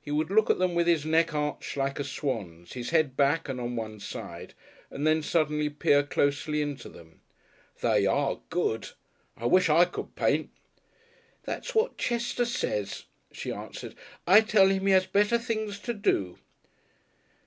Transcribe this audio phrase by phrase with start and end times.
[0.00, 3.46] He would look at them with his neck arched like a swan's, his head back
[3.46, 4.54] and on one side
[4.88, 7.20] and then suddenly peer closely into them.
[7.82, 8.88] "They are good.
[9.36, 10.48] I wish I could paint."
[11.42, 13.96] "That's what Chester says," she answered.
[14.26, 16.38] "I tell him he has better things to do."